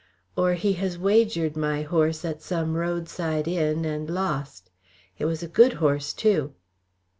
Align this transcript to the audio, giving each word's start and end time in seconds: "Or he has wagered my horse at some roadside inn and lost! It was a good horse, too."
"Or 0.35 0.55
he 0.55 0.73
has 0.81 0.97
wagered 0.97 1.55
my 1.55 1.83
horse 1.83 2.25
at 2.25 2.41
some 2.41 2.73
roadside 2.73 3.47
inn 3.47 3.85
and 3.85 4.09
lost! 4.09 4.71
It 5.19 5.25
was 5.25 5.43
a 5.43 5.47
good 5.47 5.73
horse, 5.73 6.11
too." 6.11 6.55